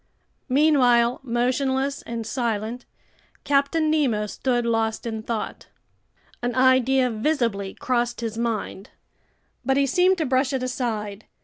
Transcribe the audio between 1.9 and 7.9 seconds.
and silent, Captain Nemo stood lost in thought. An idea visibly